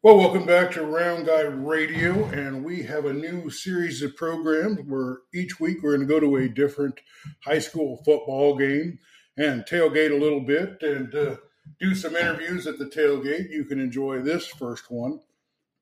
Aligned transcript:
Well, 0.00 0.16
welcome 0.16 0.46
back 0.46 0.70
to 0.72 0.84
Round 0.84 1.26
Guy 1.26 1.40
Radio, 1.40 2.26
and 2.26 2.64
we 2.64 2.84
have 2.84 3.04
a 3.04 3.12
new 3.12 3.50
series 3.50 4.00
of 4.00 4.14
programs 4.14 4.78
where 4.86 5.22
each 5.34 5.58
week 5.58 5.82
we're 5.82 5.96
going 5.96 6.06
to 6.06 6.14
go 6.14 6.20
to 6.20 6.36
a 6.36 6.48
different 6.48 7.00
high 7.44 7.58
school 7.58 8.00
football 8.04 8.56
game 8.56 9.00
and 9.36 9.64
tailgate 9.64 10.12
a 10.12 10.22
little 10.22 10.42
bit 10.42 10.80
and 10.82 11.12
uh, 11.16 11.36
do 11.80 11.96
some 11.96 12.14
interviews 12.14 12.68
at 12.68 12.78
the 12.78 12.84
tailgate. 12.84 13.50
You 13.50 13.64
can 13.64 13.80
enjoy 13.80 14.20
this 14.20 14.46
first 14.46 14.88
one 14.88 15.18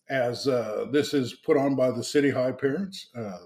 as 0.08 0.48
uh, 0.48 0.86
this 0.90 1.12
is 1.12 1.34
put 1.34 1.58
on 1.58 1.76
by 1.76 1.90
the 1.90 2.02
City 2.02 2.30
High 2.30 2.52
parents. 2.52 3.10
Uh, 3.14 3.36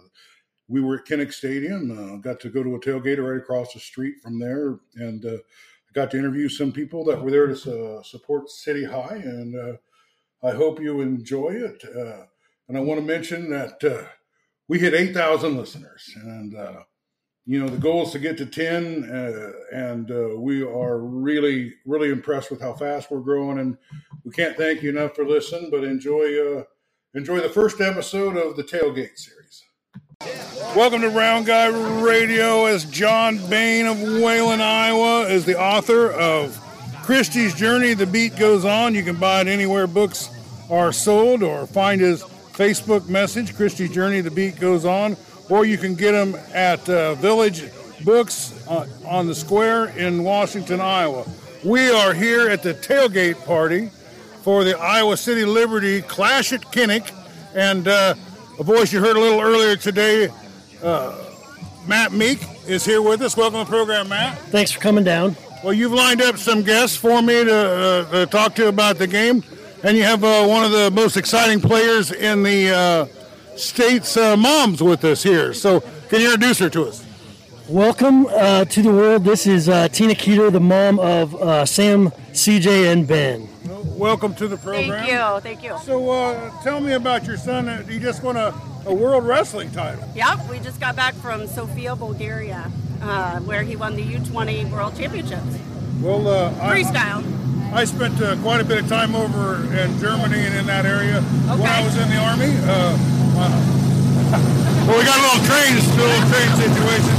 we 0.68 0.80
were 0.80 0.98
at 0.98 1.04
Kinnick 1.04 1.32
Stadium, 1.32 1.90
uh, 1.90 2.16
got 2.18 2.38
to 2.38 2.48
go 2.48 2.62
to 2.62 2.76
a 2.76 2.80
tailgate 2.80 3.18
right 3.18 3.42
across 3.42 3.74
the 3.74 3.80
street 3.80 4.20
from 4.22 4.38
there, 4.38 4.78
and 4.94 5.26
uh, 5.26 5.38
got 5.94 6.12
to 6.12 6.18
interview 6.18 6.48
some 6.48 6.70
people 6.70 7.04
that 7.06 7.20
were 7.20 7.32
there 7.32 7.48
to 7.48 7.96
uh, 7.96 8.02
support 8.04 8.48
City 8.48 8.84
High 8.84 9.16
and 9.16 9.78
I 10.42 10.52
hope 10.52 10.80
you 10.80 11.00
enjoy 11.00 11.50
it. 11.50 11.82
Uh, 11.84 12.24
and 12.68 12.76
I 12.76 12.80
want 12.80 13.00
to 13.00 13.06
mention 13.06 13.50
that 13.50 13.82
uh, 13.84 14.06
we 14.68 14.78
hit 14.78 14.94
8,000 14.94 15.56
listeners. 15.56 16.10
And, 16.16 16.56
uh, 16.56 16.82
you 17.44 17.60
know, 17.60 17.68
the 17.68 17.78
goal 17.78 18.04
is 18.04 18.12
to 18.12 18.18
get 18.18 18.38
to 18.38 18.46
10. 18.46 19.04
Uh, 19.04 19.52
and 19.72 20.10
uh, 20.10 20.36
we 20.38 20.62
are 20.62 20.98
really, 20.98 21.74
really 21.84 22.10
impressed 22.10 22.50
with 22.50 22.60
how 22.60 22.72
fast 22.72 23.10
we're 23.10 23.20
growing. 23.20 23.58
And 23.58 23.76
we 24.24 24.30
can't 24.30 24.56
thank 24.56 24.82
you 24.82 24.90
enough 24.90 25.14
for 25.14 25.26
listening, 25.26 25.70
but 25.70 25.84
enjoy, 25.84 26.58
uh, 26.58 26.64
enjoy 27.14 27.40
the 27.40 27.50
first 27.50 27.80
episode 27.80 28.36
of 28.36 28.56
the 28.56 28.64
Tailgate 28.64 29.18
series. 29.18 29.64
Welcome 30.76 31.00
to 31.00 31.08
Round 31.08 31.46
Guy 31.46 31.66
Radio 32.02 32.66
as 32.66 32.84
John 32.84 33.38
Bain 33.48 33.86
of 33.86 34.00
Wayland, 34.00 34.62
Iowa 34.62 35.22
is 35.22 35.44
the 35.44 35.58
author 35.58 36.12
of 36.12 36.69
Christy's 37.10 37.56
Journey, 37.56 37.92
The 37.94 38.06
Beat 38.06 38.36
Goes 38.36 38.64
On. 38.64 38.94
You 38.94 39.02
can 39.02 39.16
buy 39.16 39.40
it 39.40 39.48
anywhere 39.48 39.88
books 39.88 40.30
are 40.70 40.92
sold 40.92 41.42
or 41.42 41.66
find 41.66 42.00
his 42.00 42.22
Facebook 42.22 43.08
message, 43.08 43.56
Christy's 43.56 43.90
Journey, 43.90 44.20
The 44.20 44.30
Beat 44.30 44.60
Goes 44.60 44.84
On. 44.84 45.16
Or 45.48 45.64
you 45.64 45.76
can 45.76 45.96
get 45.96 46.12
them 46.12 46.36
at 46.54 46.88
uh, 46.88 47.16
Village 47.16 47.64
Books 48.04 48.64
uh, 48.68 48.86
on 49.04 49.26
the 49.26 49.34
square 49.34 49.86
in 49.98 50.22
Washington, 50.22 50.80
Iowa. 50.80 51.26
We 51.64 51.90
are 51.90 52.14
here 52.14 52.48
at 52.48 52.62
the 52.62 52.74
tailgate 52.74 53.44
party 53.44 53.88
for 54.42 54.62
the 54.62 54.78
Iowa 54.78 55.16
City 55.16 55.44
Liberty 55.44 56.02
Clash 56.02 56.52
at 56.52 56.60
Kinnick. 56.60 57.12
And 57.56 57.88
uh, 57.88 58.14
a 58.60 58.62
voice 58.62 58.92
you 58.92 59.00
heard 59.00 59.16
a 59.16 59.20
little 59.20 59.40
earlier 59.40 59.74
today, 59.74 60.28
uh, 60.80 61.18
Matt 61.88 62.12
Meek, 62.12 62.38
is 62.68 62.84
here 62.84 63.02
with 63.02 63.20
us. 63.20 63.36
Welcome 63.36 63.64
to 63.64 63.68
the 63.68 63.76
program, 63.76 64.10
Matt. 64.10 64.38
Thanks 64.52 64.70
for 64.70 64.78
coming 64.78 65.02
down. 65.02 65.34
Well, 65.62 65.74
you've 65.74 65.92
lined 65.92 66.22
up 66.22 66.38
some 66.38 66.62
guests 66.62 66.96
for 66.96 67.20
me 67.20 67.44
to, 67.44 67.54
uh, 67.54 68.10
to 68.12 68.26
talk 68.26 68.54
to 68.54 68.68
about 68.68 68.96
the 68.96 69.06
game, 69.06 69.44
and 69.82 69.94
you 69.94 70.04
have 70.04 70.24
uh, 70.24 70.46
one 70.46 70.64
of 70.64 70.70
the 70.70 70.90
most 70.90 71.18
exciting 71.18 71.60
players 71.60 72.10
in 72.10 72.42
the 72.42 72.70
uh, 72.70 73.06
state's 73.58 74.16
uh, 74.16 74.38
moms 74.38 74.82
with 74.82 75.04
us 75.04 75.22
here. 75.22 75.52
So, 75.52 75.80
can 76.08 76.22
you 76.22 76.32
introduce 76.32 76.60
her 76.60 76.70
to 76.70 76.84
us? 76.84 77.04
Welcome 77.68 78.26
uh, 78.28 78.64
to 78.64 78.82
the 78.82 78.90
world. 78.90 79.24
This 79.24 79.46
is 79.46 79.68
uh, 79.68 79.88
Tina 79.88 80.14
Kueter, 80.14 80.50
the 80.50 80.60
mom 80.60 80.98
of 80.98 81.32
Sam, 81.68 82.08
CJ, 82.32 82.90
and 82.90 83.06
Ben. 83.06 83.46
Welcome 83.98 84.34
to 84.36 84.48
the 84.48 84.56
program. 84.56 85.04
Thank 85.04 85.12
you. 85.12 85.40
Thank 85.40 85.62
you. 85.62 85.76
So, 85.84 86.58
tell 86.62 86.80
me 86.80 86.92
about 86.92 87.26
your 87.26 87.36
son. 87.36 87.86
He 87.86 87.98
just 87.98 88.22
won 88.22 88.38
a, 88.38 88.54
a 88.86 88.94
world 88.94 89.26
wrestling 89.26 89.70
title. 89.72 90.08
Yep, 90.14 90.48
we 90.48 90.58
just 90.60 90.80
got 90.80 90.96
back 90.96 91.12
from 91.16 91.46
Sofia, 91.46 91.94
Bulgaria 91.94 92.72
uh, 93.02 93.40
where 93.40 93.62
he 93.62 93.76
won 93.76 93.96
the 93.96 94.04
U20 94.04 94.70
World 94.70 94.96
Championships. 94.96 95.58
Well, 96.00 96.26
uh, 96.28 96.52
freestyle. 96.54 97.24
I, 97.72 97.82
I 97.82 97.84
spent 97.84 98.20
uh, 98.20 98.36
quite 98.42 98.60
a 98.60 98.64
bit 98.64 98.78
of 98.82 98.88
time 98.88 99.14
over 99.14 99.56
in 99.76 99.98
Germany 99.98 100.40
and 100.40 100.54
in 100.56 100.66
that 100.66 100.86
area 100.86 101.18
okay. 101.18 101.60
when 101.60 101.70
I 101.70 101.84
was 101.84 101.96
in 101.96 102.08
the 102.08 102.16
army. 102.16 102.52
Uh, 102.64 102.96
well, 104.86 104.98
we 104.98 105.04
got 105.04 105.18
a 105.18 105.22
little 105.22 105.44
train, 105.46 105.74
little 105.96 106.28
train 106.28 106.48
situation. 106.56 107.14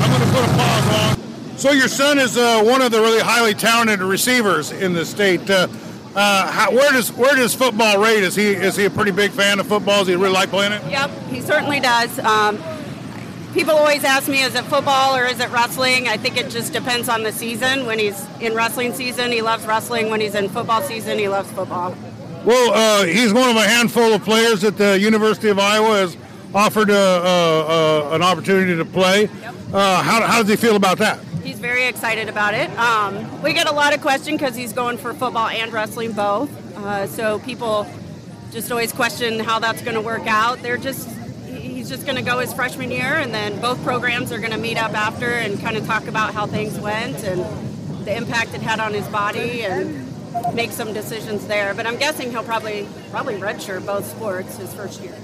I'm 0.00 0.10
going 0.10 0.22
to 0.22 0.34
put 0.34 0.44
a 0.44 0.52
pause 0.56 1.12
on. 1.12 1.58
So 1.58 1.72
your 1.72 1.88
son 1.88 2.18
is 2.18 2.36
uh, 2.36 2.62
one 2.62 2.82
of 2.82 2.92
the 2.92 3.00
really 3.00 3.20
highly 3.20 3.54
talented 3.54 4.00
receivers 4.00 4.70
in 4.70 4.92
the 4.92 5.04
state. 5.04 5.50
Uh, 5.50 5.66
how, 6.14 6.70
where 6.72 6.92
does 6.92 7.12
where 7.12 7.34
does 7.34 7.54
football 7.54 8.00
rate? 8.00 8.22
Is 8.22 8.34
he 8.34 8.50
is 8.50 8.76
he 8.76 8.84
a 8.84 8.90
pretty 8.90 9.10
big 9.10 9.32
fan 9.32 9.58
of 9.58 9.66
football? 9.66 10.00
Does 10.00 10.08
he 10.08 10.14
really 10.14 10.32
like 10.32 10.50
playing 10.50 10.72
it? 10.72 10.82
Yep, 10.90 11.10
he 11.30 11.40
certainly 11.40 11.80
does. 11.80 12.18
Um, 12.20 12.58
people 13.58 13.74
always 13.74 14.04
ask 14.04 14.28
me, 14.28 14.40
is 14.40 14.54
it 14.54 14.64
football 14.66 15.16
or 15.16 15.24
is 15.24 15.40
it 15.40 15.50
wrestling? 15.50 16.06
I 16.06 16.16
think 16.16 16.36
it 16.36 16.48
just 16.48 16.72
depends 16.72 17.08
on 17.08 17.24
the 17.24 17.32
season. 17.32 17.86
When 17.86 17.98
he's 17.98 18.24
in 18.40 18.54
wrestling 18.54 18.94
season, 18.94 19.32
he 19.32 19.42
loves 19.42 19.66
wrestling. 19.66 20.10
When 20.10 20.20
he's 20.20 20.36
in 20.36 20.48
football 20.48 20.80
season, 20.80 21.18
he 21.18 21.28
loves 21.28 21.50
football. 21.50 21.96
Well, 22.44 22.72
uh, 22.72 23.04
he's 23.04 23.32
one 23.32 23.50
of 23.50 23.56
a 23.56 23.66
handful 23.66 24.14
of 24.14 24.22
players 24.22 24.60
that 24.60 24.78
the 24.78 25.00
University 25.00 25.48
of 25.48 25.58
Iowa 25.58 25.88
has 25.88 26.16
offered 26.54 26.88
a, 26.88 26.94
a, 26.94 28.12
a, 28.12 28.14
an 28.14 28.22
opportunity 28.22 28.76
to 28.76 28.84
play. 28.84 29.22
Yep. 29.22 29.54
Uh, 29.72 30.02
how, 30.04 30.22
how 30.24 30.40
does 30.40 30.48
he 30.48 30.54
feel 30.54 30.76
about 30.76 30.98
that? 30.98 31.18
He's 31.42 31.58
very 31.58 31.86
excited 31.86 32.28
about 32.28 32.54
it. 32.54 32.70
Um, 32.78 33.42
we 33.42 33.54
get 33.54 33.66
a 33.66 33.72
lot 33.72 33.92
of 33.92 34.00
questions 34.00 34.40
because 34.40 34.54
he's 34.54 34.72
going 34.72 34.98
for 34.98 35.12
football 35.12 35.48
and 35.48 35.72
wrestling 35.72 36.12
both. 36.12 36.48
Uh, 36.76 37.08
so 37.08 37.40
people 37.40 37.90
just 38.52 38.70
always 38.70 38.92
question 38.92 39.40
how 39.40 39.58
that's 39.58 39.82
going 39.82 39.96
to 39.96 40.00
work 40.00 40.28
out. 40.28 40.62
They're 40.62 40.76
just 40.76 41.08
he's 41.88 41.96
just 41.96 42.06
going 42.06 42.22
to 42.22 42.30
go 42.30 42.38
his 42.38 42.52
freshman 42.52 42.90
year, 42.90 43.14
and 43.14 43.32
then 43.32 43.58
both 43.60 43.82
programs 43.82 44.30
are 44.30 44.38
going 44.38 44.52
to 44.52 44.58
meet 44.58 44.76
up 44.76 44.92
after 44.92 45.30
and 45.30 45.58
kind 45.60 45.76
of 45.76 45.86
talk 45.86 46.06
about 46.06 46.34
how 46.34 46.46
things 46.46 46.78
went 46.78 47.24
and 47.24 47.40
the 48.04 48.14
impact 48.14 48.52
it 48.52 48.60
had 48.60 48.78
on 48.78 48.92
his 48.92 49.06
body 49.08 49.62
and 49.62 50.04
make 50.54 50.70
some 50.70 50.92
decisions 50.92 51.46
there. 51.46 51.74
But 51.74 51.86
I'm 51.86 51.96
guessing 51.96 52.30
he'll 52.30 52.42
probably 52.42 52.86
probably 53.10 53.36
redshirt 53.36 53.86
both 53.86 54.04
sports 54.06 54.58
his 54.58 54.72
first 54.74 55.00
year. 55.00 55.14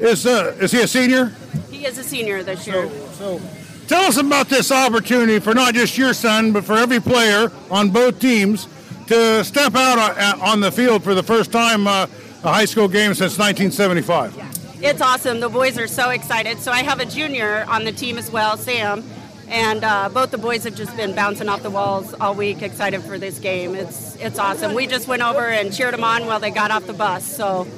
Is 0.00 0.26
uh, 0.26 0.54
is 0.60 0.72
he 0.72 0.82
a 0.82 0.86
senior? 0.86 1.32
He 1.70 1.86
is 1.86 1.96
a 1.96 2.04
senior 2.04 2.42
this 2.42 2.66
year. 2.66 2.90
So, 3.12 3.38
so 3.38 3.40
tell 3.86 4.04
us 4.04 4.18
about 4.18 4.48
this 4.48 4.70
opportunity 4.70 5.38
for 5.38 5.54
not 5.54 5.72
just 5.72 5.96
your 5.96 6.12
son, 6.12 6.52
but 6.52 6.64
for 6.64 6.74
every 6.74 7.00
player 7.00 7.50
on 7.70 7.88
both 7.88 8.20
teams 8.20 8.68
to 9.06 9.42
step 9.44 9.74
out 9.74 10.18
on 10.40 10.60
the 10.60 10.70
field 10.70 11.02
for 11.02 11.14
the 11.14 11.22
first 11.22 11.52
time 11.52 11.86
uh, 11.86 12.06
a 12.44 12.52
high 12.52 12.66
school 12.66 12.88
game 12.88 13.14
since 13.14 13.38
1975. 13.38 14.41
Yeah. 14.82 14.90
It's 14.90 15.00
awesome. 15.00 15.38
The 15.38 15.48
boys 15.48 15.78
are 15.78 15.86
so 15.86 16.10
excited. 16.10 16.58
So 16.58 16.72
I 16.72 16.82
have 16.82 16.98
a 16.98 17.04
junior 17.06 17.64
on 17.68 17.84
the 17.84 17.92
team 17.92 18.18
as 18.18 18.32
well, 18.32 18.56
Sam, 18.56 19.04
and 19.48 19.84
uh, 19.84 20.08
both 20.08 20.32
the 20.32 20.38
boys 20.38 20.64
have 20.64 20.74
just 20.74 20.96
been 20.96 21.14
bouncing 21.14 21.48
off 21.48 21.62
the 21.62 21.70
walls 21.70 22.14
all 22.14 22.34
week, 22.34 22.62
excited 22.62 23.02
for 23.02 23.16
this 23.16 23.38
game. 23.38 23.76
It's 23.76 24.16
it's 24.16 24.40
awesome. 24.40 24.74
We 24.74 24.88
just 24.88 25.06
went 25.06 25.22
over 25.22 25.46
and 25.48 25.72
cheered 25.72 25.94
them 25.94 26.02
on 26.02 26.26
while 26.26 26.40
they 26.40 26.50
got 26.50 26.72
off 26.72 26.86
the 26.86 26.94
bus. 26.94 27.24
So 27.24 27.68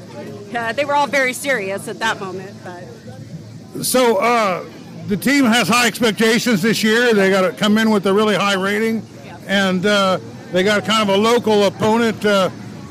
uh, 0.56 0.72
they 0.72 0.86
were 0.86 0.94
all 0.94 1.06
very 1.06 1.34
serious 1.34 1.88
at 1.88 1.98
that 1.98 2.20
moment. 2.20 2.56
But 2.64 3.84
so 3.84 4.16
uh, 4.16 4.64
the 5.06 5.16
team 5.18 5.44
has 5.44 5.68
high 5.68 5.86
expectations 5.86 6.62
this 6.62 6.82
year. 6.82 7.12
They 7.12 7.28
got 7.28 7.42
to 7.42 7.52
come 7.52 7.76
in 7.76 7.90
with 7.90 8.06
a 8.06 8.14
really 8.14 8.34
high 8.34 8.54
rating, 8.54 9.06
and 9.46 9.84
uh, 9.84 10.20
they 10.52 10.62
got 10.62 10.86
kind 10.86 11.06
of 11.06 11.14
a 11.14 11.18
local 11.18 11.64
opponent 11.64 12.24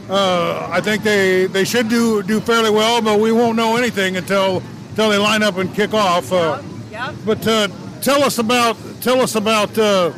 uh, 0.09 0.67
I 0.69 0.81
think 0.81 1.03
they, 1.03 1.45
they 1.45 1.63
should 1.63 1.89
do 1.89 2.23
do 2.23 2.39
fairly 2.39 2.69
well, 2.69 3.01
but 3.01 3.19
we 3.19 3.31
won't 3.31 3.55
know 3.55 3.77
anything 3.77 4.17
until 4.17 4.61
until 4.89 5.09
they 5.09 5.17
line 5.17 5.43
up 5.43 5.57
and 5.57 5.73
kick 5.73 5.93
off. 5.93 6.31
Uh, 6.31 6.61
yeah. 6.91 7.13
But 7.25 7.47
uh, 7.47 7.67
tell 8.01 8.23
us 8.23 8.37
about 8.37 8.77
tell 9.01 9.21
us 9.21 9.35
about 9.35 9.77
uh, 9.77 10.11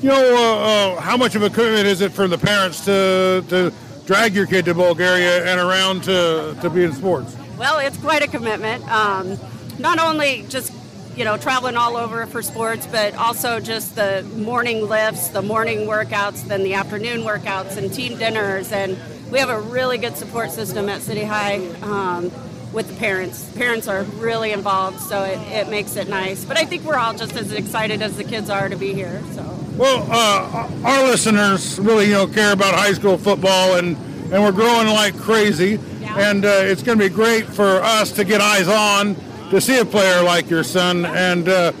you 0.00 0.08
know 0.08 0.36
uh, 0.36 0.96
uh, 0.96 1.00
how 1.00 1.16
much 1.16 1.34
of 1.34 1.42
a 1.42 1.50
commitment 1.50 1.86
is 1.86 2.00
it 2.00 2.12
for 2.12 2.28
the 2.28 2.38
parents 2.38 2.84
to 2.84 3.44
to 3.48 3.72
drag 4.06 4.34
your 4.34 4.46
kid 4.46 4.64
to 4.66 4.74
Bulgaria 4.74 5.44
and 5.44 5.60
around 5.60 6.04
to 6.04 6.56
to 6.60 6.70
be 6.70 6.84
in 6.84 6.92
sports? 6.92 7.36
Well, 7.58 7.78
it's 7.78 7.96
quite 7.98 8.22
a 8.22 8.28
commitment. 8.28 8.88
Um, 8.90 9.38
not 9.78 9.98
only 9.98 10.44
just 10.48 10.72
you 11.16 11.24
know 11.24 11.36
traveling 11.36 11.76
all 11.76 11.96
over 11.96 12.26
for 12.26 12.42
sports, 12.42 12.86
but 12.86 13.14
also 13.16 13.58
just 13.58 13.96
the 13.96 14.22
morning 14.36 14.88
lifts, 14.88 15.28
the 15.28 15.42
morning 15.42 15.80
workouts, 15.80 16.44
then 16.46 16.62
the 16.62 16.74
afternoon 16.74 17.22
workouts, 17.22 17.76
and 17.76 17.92
team 17.92 18.16
dinners 18.18 18.70
and 18.70 18.96
we 19.32 19.38
have 19.38 19.48
a 19.48 19.60
really 19.60 19.96
good 19.96 20.16
support 20.16 20.50
system 20.50 20.90
at 20.90 21.00
City 21.00 21.24
High 21.24 21.66
um, 21.80 22.30
with 22.72 22.88
the 22.88 22.94
parents. 22.96 23.50
Parents 23.56 23.88
are 23.88 24.02
really 24.02 24.52
involved, 24.52 25.00
so 25.00 25.24
it, 25.24 25.38
it 25.50 25.70
makes 25.70 25.96
it 25.96 26.06
nice. 26.08 26.44
But 26.44 26.58
I 26.58 26.66
think 26.66 26.84
we're 26.84 26.98
all 26.98 27.14
just 27.14 27.34
as 27.34 27.50
excited 27.50 28.02
as 28.02 28.18
the 28.18 28.24
kids 28.24 28.50
are 28.50 28.68
to 28.68 28.76
be 28.76 28.92
here. 28.92 29.22
So. 29.32 29.42
Well, 29.78 30.06
uh, 30.10 30.68
our 30.84 31.08
listeners 31.08 31.80
really, 31.80 32.06
you 32.06 32.12
know, 32.12 32.26
care 32.26 32.52
about 32.52 32.74
high 32.74 32.92
school 32.92 33.16
football, 33.16 33.76
and 33.76 33.96
and 34.30 34.42
we're 34.42 34.52
growing 34.52 34.86
like 34.88 35.16
crazy. 35.18 35.78
Yeah. 36.00 36.30
And 36.30 36.44
uh, 36.44 36.48
it's 36.64 36.82
going 36.82 36.98
to 36.98 37.08
be 37.08 37.14
great 37.14 37.46
for 37.46 37.80
us 37.82 38.12
to 38.12 38.24
get 38.24 38.42
eyes 38.42 38.68
on 38.68 39.16
to 39.50 39.60
see 39.60 39.78
a 39.78 39.84
player 39.84 40.22
like 40.22 40.50
your 40.50 40.62
son. 40.62 41.06
And 41.06 41.48
uh, 41.48 41.72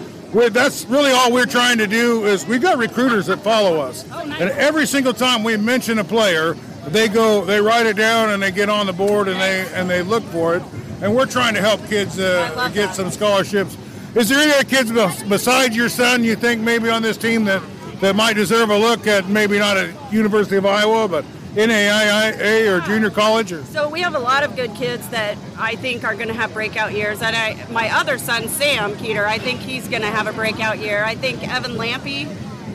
that's 0.50 0.86
really 0.86 1.10
all 1.10 1.32
we're 1.32 1.46
trying 1.46 1.78
to 1.78 1.86
do 1.86 2.24
is 2.24 2.46
we've 2.46 2.62
got 2.62 2.78
recruiters 2.78 3.26
that 3.26 3.40
follow 3.40 3.78
us, 3.80 4.06
oh, 4.10 4.24
nice. 4.24 4.40
and 4.40 4.50
every 4.52 4.86
single 4.86 5.12
time 5.12 5.44
we 5.44 5.58
mention 5.58 5.98
a 5.98 6.04
player 6.04 6.56
they 6.88 7.08
go, 7.08 7.44
they 7.44 7.60
write 7.60 7.86
it 7.86 7.96
down, 7.96 8.30
and 8.30 8.42
they 8.42 8.50
get 8.50 8.68
on 8.68 8.86
the 8.86 8.92
board, 8.92 9.28
and 9.28 9.40
they 9.40 9.66
and 9.74 9.88
they 9.88 10.02
look 10.02 10.24
for 10.24 10.56
it. 10.56 10.62
And 11.00 11.14
we're 11.14 11.26
trying 11.26 11.54
to 11.54 11.60
help 11.60 11.84
kids 11.86 12.18
uh, 12.18 12.70
get 12.74 12.86
that. 12.86 12.94
some 12.94 13.10
scholarships. 13.10 13.76
Is 14.14 14.28
there 14.28 14.38
any 14.38 14.52
other 14.52 14.64
kids 14.64 14.92
besides 15.24 15.74
your 15.74 15.88
son 15.88 16.22
you 16.22 16.36
think 16.36 16.60
maybe 16.60 16.90
on 16.90 17.02
this 17.02 17.16
team 17.16 17.44
that 17.44 17.62
that 18.00 18.16
might 18.16 18.34
deserve 18.34 18.70
a 18.70 18.76
look 18.76 19.06
at 19.06 19.28
maybe 19.28 19.58
not 19.58 19.76
at 19.76 20.12
University 20.12 20.56
of 20.56 20.66
Iowa, 20.66 21.08
but 21.08 21.24
NAIA 21.54 22.70
or 22.70 22.80
junior 22.86 23.10
college? 23.10 23.52
Or? 23.52 23.62
So 23.64 23.88
we 23.88 24.00
have 24.00 24.14
a 24.14 24.18
lot 24.18 24.42
of 24.42 24.56
good 24.56 24.74
kids 24.74 25.08
that 25.10 25.38
I 25.56 25.76
think 25.76 26.04
are 26.04 26.14
going 26.14 26.28
to 26.28 26.34
have 26.34 26.52
breakout 26.52 26.92
years. 26.92 27.22
And 27.22 27.36
I, 27.36 27.64
my 27.70 27.90
other 27.96 28.18
son, 28.18 28.48
Sam 28.48 28.94
Kueter, 28.94 29.24
I 29.24 29.38
think 29.38 29.60
he's 29.60 29.86
going 29.88 30.02
to 30.02 30.08
have 30.08 30.26
a 30.26 30.32
breakout 30.32 30.78
year. 30.78 31.04
I 31.04 31.14
think 31.14 31.46
Evan 31.46 31.72
Lampy 31.72 32.26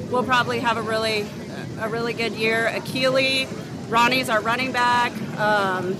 will 0.10 0.24
probably 0.24 0.60
have 0.60 0.77
a 0.77 0.81
really, 0.81 1.27
a 1.80 1.89
really 1.89 2.13
good 2.13 2.33
year. 2.33 2.71
Akili, 2.74 3.48
Ronnie's 3.89 4.30
our 4.30 4.42
running 4.42 4.72
back. 4.72 5.12
Um, 5.39 5.95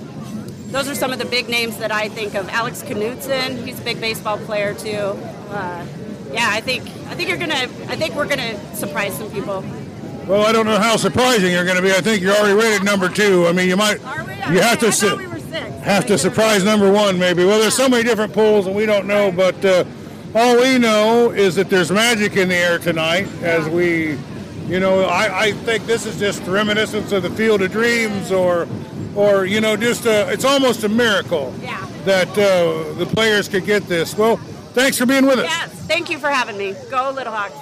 those 0.68 0.88
are 0.88 0.94
some 0.94 1.12
of 1.12 1.18
the 1.18 1.24
big 1.24 1.48
names 1.48 1.78
that 1.78 1.90
I 1.90 2.08
think 2.08 2.34
of. 2.34 2.48
Alex 2.50 2.82
Knutson, 2.82 3.64
he's 3.64 3.80
a 3.80 3.82
big 3.82 4.00
baseball 4.00 4.38
player 4.38 4.74
too. 4.74 5.18
Uh, 5.50 5.86
yeah, 6.32 6.48
I 6.50 6.60
think 6.60 6.82
I 7.06 7.14
think 7.14 7.28
you're 7.28 7.38
gonna. 7.38 7.54
I 7.54 7.96
think 7.96 8.14
we're 8.14 8.28
gonna 8.28 8.58
surprise 8.74 9.16
some 9.16 9.30
people. 9.30 9.64
Well, 10.26 10.44
I 10.46 10.52
don't 10.52 10.66
know 10.66 10.78
how 10.78 10.96
surprising 10.96 11.52
you're 11.52 11.64
going 11.64 11.78
to 11.78 11.82
be. 11.82 11.90
I 11.90 12.02
think 12.02 12.20
you're 12.20 12.34
already 12.34 12.52
rated 12.52 12.84
number 12.84 13.08
two. 13.08 13.46
I 13.46 13.52
mean, 13.52 13.66
you 13.66 13.78
might 13.78 13.98
you 14.50 14.60
have 14.60 14.78
to 14.80 15.16
we 15.16 15.24
have 15.80 16.06
to 16.06 16.18
surprise 16.18 16.64
number 16.64 16.92
one 16.92 17.18
maybe. 17.18 17.46
Well, 17.46 17.58
there's 17.58 17.74
so 17.74 17.88
many 17.88 18.02
different 18.04 18.34
polls 18.34 18.66
and 18.66 18.76
we 18.76 18.84
don't 18.84 19.06
know, 19.06 19.32
but 19.32 19.64
uh, 19.64 19.84
all 20.34 20.60
we 20.60 20.78
know 20.78 21.30
is 21.30 21.54
that 21.54 21.70
there's 21.70 21.90
magic 21.90 22.36
in 22.36 22.50
the 22.50 22.54
air 22.54 22.78
tonight 22.78 23.26
as 23.42 23.66
we, 23.70 24.18
you 24.68 24.80
know, 24.80 25.04
I, 25.04 25.46
I 25.46 25.52
think 25.52 25.86
this 25.86 26.04
is 26.04 26.18
just 26.18 26.42
reminiscence 26.42 27.10
of 27.12 27.22
the 27.22 27.30
Field 27.30 27.62
of 27.62 27.72
Dreams 27.72 28.30
or, 28.30 28.68
or 29.14 29.46
you 29.46 29.60
know, 29.60 29.76
just 29.76 30.04
a, 30.04 30.30
it's 30.30 30.44
almost 30.44 30.84
a 30.84 30.88
miracle 30.88 31.54
yeah. 31.62 31.86
that 32.04 32.28
uh, 32.32 32.92
the 32.94 33.06
players 33.06 33.48
could 33.48 33.64
get 33.64 33.84
this. 33.84 34.16
Well, 34.16 34.36
thanks 34.74 34.98
for 34.98 35.06
being 35.06 35.24
with 35.24 35.38
us. 35.38 35.46
Yes, 35.46 35.70
thank 35.86 36.10
you 36.10 36.18
for 36.18 36.28
having 36.28 36.58
me. 36.58 36.74
Go 36.90 37.10
Little 37.10 37.32
Hawks. 37.32 37.54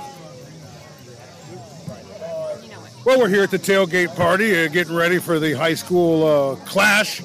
Well, 3.04 3.20
we're 3.20 3.28
here 3.28 3.44
at 3.44 3.52
the 3.52 3.58
tailgate 3.58 4.16
party, 4.16 4.64
uh, 4.64 4.66
getting 4.66 4.96
ready 4.96 5.20
for 5.20 5.38
the 5.38 5.52
high 5.52 5.74
school 5.74 6.26
uh, 6.26 6.56
clash 6.66 7.20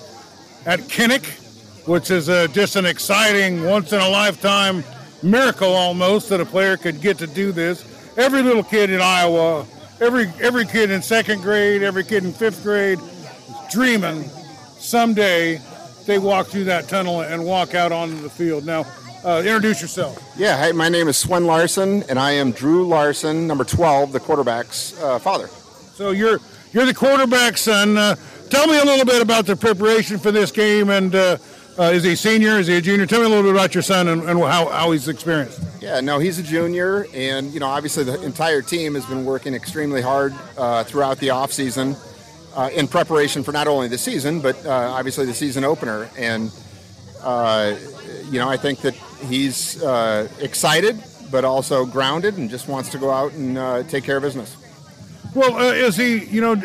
at 0.67 0.79
Kinnick, 0.81 1.25
which 1.87 2.11
is 2.11 2.29
uh, 2.29 2.45
just 2.53 2.75
an 2.75 2.85
exciting, 2.85 3.63
once 3.63 3.91
in 3.91 3.99
a 3.99 4.07
lifetime 4.07 4.83
miracle 5.23 5.73
almost 5.73 6.29
that 6.29 6.39
a 6.39 6.45
player 6.45 6.77
could 6.77 7.01
get 7.01 7.17
to 7.17 7.25
do 7.25 7.51
this. 7.51 7.83
Every 8.17 8.43
little 8.43 8.63
kid 8.63 8.89
in 8.89 9.01
Iowa, 9.01 9.65
every 9.99 10.31
every 10.41 10.65
kid 10.65 10.91
in 10.91 11.01
second 11.01 11.41
grade, 11.41 11.81
every 11.81 12.03
kid 12.03 12.23
in 12.23 12.33
fifth 12.33 12.63
grade, 12.63 12.99
dreaming 13.71 14.23
someday 14.77 15.61
they 16.05 16.17
walk 16.17 16.47
through 16.47 16.65
that 16.65 16.89
tunnel 16.89 17.21
and 17.21 17.45
walk 17.45 17.75
out 17.75 17.91
onto 17.91 18.19
the 18.21 18.29
field. 18.29 18.65
Now, 18.65 18.85
uh, 19.23 19.43
introduce 19.45 19.81
yourself. 19.81 20.21
Yeah, 20.35 20.57
hi, 20.57 20.71
my 20.71 20.89
name 20.89 21.07
is 21.07 21.15
Swen 21.15 21.45
Larson, 21.45 22.03
and 22.09 22.17
I 22.17 22.31
am 22.31 22.51
Drew 22.51 22.87
Larson, 22.87 23.47
number 23.47 23.63
12, 23.63 24.11
the 24.11 24.19
quarterback's 24.19 24.99
uh, 25.01 25.19
father. 25.19 25.47
So 25.47 26.11
you're 26.11 26.39
you're 26.73 26.85
the 26.85 26.93
quarterback, 26.93 27.57
son. 27.57 27.97
Uh, 27.97 28.15
tell 28.49 28.67
me 28.67 28.79
a 28.79 28.83
little 28.83 29.05
bit 29.05 29.21
about 29.21 29.45
the 29.45 29.55
preparation 29.55 30.17
for 30.17 30.31
this 30.31 30.51
game. 30.51 30.89
And 30.89 31.13
uh, 31.77 31.83
uh, 31.83 31.91
is 31.91 32.03
he 32.03 32.13
a 32.13 32.17
senior? 32.17 32.59
Is 32.59 32.67
he 32.67 32.75
a 32.77 32.81
junior? 32.81 33.05
Tell 33.05 33.19
me 33.19 33.25
a 33.25 33.29
little 33.29 33.43
bit 33.43 33.53
about 33.53 33.73
your 33.73 33.81
son 33.81 34.07
and, 34.07 34.23
and 34.23 34.39
how, 34.39 34.67
how 34.67 34.91
he's 34.91 35.07
experienced. 35.07 35.61
Yeah, 35.81 35.99
no, 36.01 36.19
he's 36.19 36.39
a 36.39 36.43
junior, 36.43 37.05
and 37.13 37.53
you 37.53 37.59
know, 37.59 37.67
obviously 37.67 38.03
the 38.03 38.21
entire 38.23 38.61
team 38.61 38.95
has 38.95 39.05
been 39.05 39.25
working 39.25 39.53
extremely 39.53 40.01
hard 40.01 40.33
uh, 40.57 40.83
throughout 40.83 41.17
the 41.17 41.31
off 41.31 41.51
season 41.51 41.95
uh, 42.55 42.69
in 42.73 42.87
preparation 42.87 43.43
for 43.43 43.51
not 43.51 43.67
only 43.67 43.87
the 43.87 43.97
season, 43.97 44.41
but 44.41 44.63
uh, 44.65 44.69
obviously 44.69 45.25
the 45.25 45.33
season 45.33 45.63
opener. 45.63 46.09
And 46.17 46.51
you 48.31 48.39
know, 48.39 48.49
I 48.49 48.57
think 48.57 48.79
that 48.81 48.93
he's 49.25 49.81
excited, 50.39 51.01
but 51.31 51.45
also 51.45 51.85
grounded, 51.85 52.37
and 52.37 52.49
just 52.49 52.67
wants 52.67 52.89
to 52.89 52.97
go 52.97 53.11
out 53.11 53.33
and 53.33 53.89
take 53.89 54.03
care 54.03 54.17
of 54.17 54.23
business. 54.23 54.57
Well, 55.33 55.55
uh, 55.55 55.71
is 55.71 55.95
he? 55.95 56.25
You 56.25 56.41
know, 56.41 56.55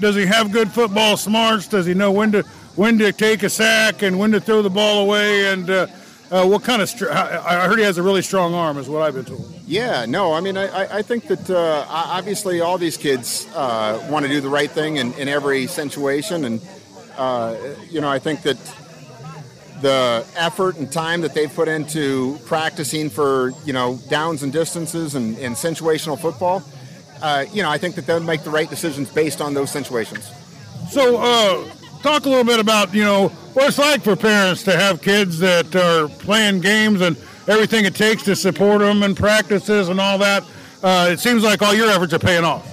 does 0.00 0.16
he 0.16 0.26
have 0.26 0.50
good 0.50 0.70
football 0.70 1.16
smarts? 1.16 1.68
Does 1.68 1.86
he 1.86 1.94
know 1.94 2.10
when 2.10 2.32
to 2.32 2.44
when 2.78 2.96
to 2.98 3.12
take 3.12 3.42
a 3.42 3.50
sack 3.50 4.02
and 4.02 4.18
when 4.18 4.30
to 4.30 4.40
throw 4.40 4.62
the 4.62 4.70
ball 4.70 5.02
away? 5.02 5.52
And 5.52 5.68
uh, 5.68 5.86
uh, 6.30 6.46
what 6.46 6.62
kind 6.62 6.80
of? 6.80 6.88
Str- 6.88 7.10
I 7.10 7.66
heard 7.66 7.78
he 7.78 7.84
has 7.84 7.98
a 7.98 8.02
really 8.02 8.22
strong 8.22 8.54
arm, 8.54 8.78
is 8.78 8.88
what 8.88 9.02
I've 9.02 9.14
been 9.14 9.24
told. 9.24 9.52
Yeah, 9.66 10.06
no, 10.06 10.32
I 10.32 10.40
mean, 10.40 10.56
I, 10.56 10.98
I 10.98 11.02
think 11.02 11.26
that 11.26 11.50
uh, 11.50 11.84
obviously 11.88 12.60
all 12.60 12.78
these 12.78 12.96
kids 12.96 13.48
uh, 13.54 14.06
want 14.10 14.24
to 14.24 14.30
do 14.30 14.40
the 14.40 14.48
right 14.48 14.70
thing 14.70 14.96
in, 14.96 15.12
in 15.14 15.28
every 15.28 15.66
situation, 15.66 16.44
and 16.44 16.60
uh, 17.16 17.56
you 17.90 18.00
know, 18.00 18.08
I 18.08 18.18
think 18.18 18.42
that 18.42 18.58
the 19.82 20.24
effort 20.36 20.76
and 20.76 20.90
time 20.90 21.20
that 21.20 21.34
they've 21.34 21.54
put 21.54 21.68
into 21.68 22.38
practicing 22.46 23.10
for 23.10 23.52
you 23.64 23.72
know 23.72 23.98
downs 24.08 24.42
and 24.42 24.52
distances 24.52 25.14
and, 25.14 25.36
and 25.38 25.54
situational 25.54 26.18
football 26.18 26.64
uh, 27.22 27.44
you 27.52 27.62
know, 27.62 27.70
I 27.70 27.78
think 27.78 27.94
that 27.96 28.06
they'll 28.06 28.20
make 28.20 28.44
the 28.44 28.50
right 28.50 28.68
decisions 28.68 29.10
based 29.10 29.40
on 29.40 29.54
those 29.54 29.70
situations. 29.70 30.30
So, 30.90 31.18
uh, 31.18 31.64
talk 32.02 32.26
a 32.26 32.28
little 32.28 32.44
bit 32.44 32.60
about 32.60 32.94
you 32.94 33.04
know 33.04 33.28
what 33.28 33.68
it's 33.68 33.78
like 33.78 34.02
for 34.02 34.16
parents 34.16 34.62
to 34.64 34.76
have 34.76 35.02
kids 35.02 35.38
that 35.38 35.74
are 35.74 36.08
playing 36.08 36.60
games 36.60 37.00
and 37.00 37.16
everything 37.48 37.84
it 37.84 37.94
takes 37.94 38.22
to 38.24 38.36
support 38.36 38.80
them 38.80 39.02
and 39.02 39.16
practices 39.16 39.88
and 39.88 40.00
all 40.00 40.18
that. 40.18 40.44
Uh, 40.82 41.08
it 41.10 41.18
seems 41.18 41.42
like 41.42 41.60
all 41.62 41.74
your 41.74 41.90
efforts 41.90 42.12
are 42.12 42.18
paying 42.18 42.44
off. 42.44 42.66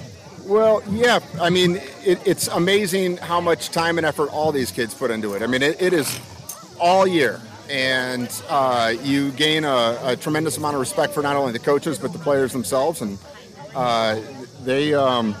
Well, 0.44 0.80
yeah. 0.90 1.18
I 1.40 1.50
mean, 1.50 1.76
it, 2.04 2.20
it's 2.24 2.46
amazing 2.48 3.16
how 3.16 3.40
much 3.40 3.70
time 3.70 3.98
and 3.98 4.06
effort 4.06 4.30
all 4.30 4.52
these 4.52 4.70
kids 4.70 4.94
put 4.94 5.10
into 5.10 5.34
it. 5.34 5.42
I 5.42 5.48
mean, 5.48 5.62
it, 5.62 5.82
it 5.82 5.92
is 5.92 6.20
all 6.78 7.06
year. 7.06 7.40
And 7.68 8.30
uh, 8.48 8.94
you 9.02 9.32
gain 9.32 9.64
a, 9.64 9.98
a, 10.04 10.16
tremendous 10.16 10.56
amount 10.56 10.74
of 10.74 10.80
respect 10.80 11.12
for 11.12 11.20
not 11.20 11.34
only 11.34 11.50
the 11.50 11.58
coaches, 11.58 11.98
but 11.98 12.12
the 12.12 12.18
players 12.20 12.52
themselves. 12.52 13.02
And 13.02 13.18
uh, 13.74 14.20
they, 14.62 14.94
um, 14.94 15.34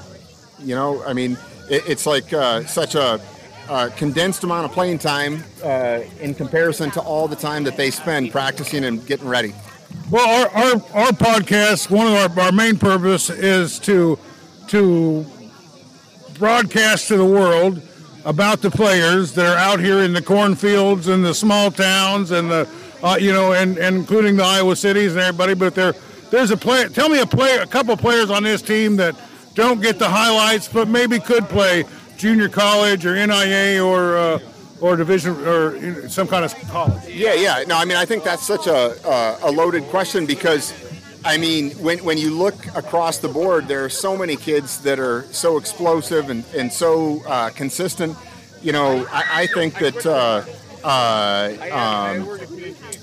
you 0.58 0.74
know, 0.74 1.04
I 1.04 1.12
mean, 1.12 1.38
it, 1.70 1.88
it's 1.88 2.04
like 2.04 2.32
uh, 2.32 2.64
such 2.64 2.96
a 2.96 3.20
uh, 3.68 3.90
condensed 3.96 4.44
amount 4.44 4.64
of 4.64 4.72
playing 4.72 4.98
time 4.98 5.42
uh, 5.62 6.00
in 6.20 6.34
comparison 6.34 6.90
to 6.92 7.00
all 7.00 7.28
the 7.28 7.36
time 7.36 7.64
that 7.64 7.76
they 7.76 7.90
spend 7.90 8.32
practicing 8.32 8.84
and 8.84 9.04
getting 9.06 9.28
ready. 9.28 9.54
Well, 10.10 10.48
our, 10.48 10.64
our, 10.64 10.72
our 10.94 11.12
podcast, 11.12 11.90
one 11.90 12.06
of 12.06 12.38
our, 12.38 12.44
our 12.44 12.52
main 12.52 12.78
purpose 12.78 13.30
is 13.30 13.78
to 13.80 14.18
to 14.68 15.24
broadcast 16.38 17.08
to 17.08 17.16
the 17.16 17.24
world 17.24 17.80
about 18.24 18.60
the 18.60 18.70
players 18.70 19.32
that 19.34 19.46
are 19.46 19.56
out 19.56 19.80
here 19.80 20.00
in 20.00 20.12
the 20.12 20.20
cornfields 20.20 21.06
and 21.08 21.24
the 21.24 21.32
small 21.32 21.70
towns 21.70 22.32
and 22.32 22.50
the 22.50 22.68
uh, 23.02 23.16
you 23.20 23.32
know 23.32 23.52
and, 23.52 23.78
and 23.78 23.96
including 23.96 24.36
the 24.36 24.44
Iowa 24.44 24.76
cities 24.76 25.12
and 25.12 25.20
everybody, 25.20 25.54
but 25.54 25.74
they're 25.74 25.94
there's 26.30 26.50
a 26.50 26.56
player. 26.56 26.88
Tell 26.88 27.08
me 27.08 27.20
a 27.20 27.26
player, 27.26 27.62
a 27.62 27.66
couple 27.66 27.96
players 27.96 28.30
on 28.30 28.42
this 28.42 28.62
team 28.62 28.96
that 28.96 29.14
don't 29.54 29.80
get 29.80 29.98
the 29.98 30.08
highlights, 30.08 30.68
but 30.68 30.88
maybe 30.88 31.18
could 31.18 31.48
play 31.48 31.84
junior 32.16 32.48
college 32.48 33.06
or 33.06 33.14
NIA 33.14 33.82
or 33.82 34.16
uh, 34.16 34.38
or 34.80 34.96
division 34.96 35.32
or 35.46 36.08
some 36.08 36.28
kind 36.28 36.44
of 36.44 36.54
college. 36.68 37.02
Yeah, 37.08 37.34
yeah. 37.34 37.64
No, 37.66 37.76
I 37.76 37.84
mean 37.84 37.96
I 37.96 38.04
think 38.04 38.24
that's 38.24 38.46
such 38.46 38.66
a 38.66 38.96
a 39.42 39.50
loaded 39.50 39.84
question 39.84 40.26
because. 40.26 40.72
I 41.24 41.38
mean, 41.38 41.72
when, 41.82 41.98
when 42.04 42.18
you 42.18 42.30
look 42.30 42.54
across 42.76 43.18
the 43.18 43.26
board, 43.26 43.66
there 43.66 43.84
are 43.84 43.88
so 43.88 44.16
many 44.16 44.36
kids 44.36 44.82
that 44.82 45.00
are 45.00 45.24
so 45.32 45.56
explosive 45.56 46.30
and, 46.30 46.44
and 46.54 46.72
so 46.72 47.20
uh, 47.26 47.50
consistent. 47.50 48.16
You 48.62 48.70
know, 48.70 49.04
I, 49.10 49.42
I 49.42 49.46
think 49.48 49.74
that 49.80 50.06
uh, 50.06 50.44
uh, 50.86 51.48
um, 51.72 52.26